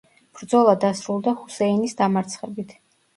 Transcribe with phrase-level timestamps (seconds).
[0.37, 2.73] ბრძოლა დასრულდა ჰუსეინის დამარცხებით.